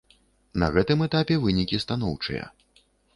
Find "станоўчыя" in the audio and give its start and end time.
1.85-2.43